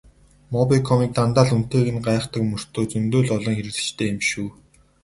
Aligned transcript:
Мобикомыг 0.53 1.09
дандаа 1.17 1.45
л 1.47 1.53
үнэтэйг 1.55 1.87
нь 1.95 2.03
гайхдаг 2.07 2.41
мөртөө 2.49 2.83
зөндөө 2.91 3.21
л 3.23 3.29
олон 3.37 3.53
хэрэглэгчтэй 3.57 4.07
юм 4.11 4.17
биш 4.19 4.31
үү? 4.43 4.49